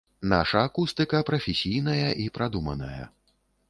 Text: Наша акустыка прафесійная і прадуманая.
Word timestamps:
Наша 0.31 0.63
акустыка 0.69 1.21
прафесійная 1.29 2.09
і 2.27 2.29
прадуманая. 2.39 3.03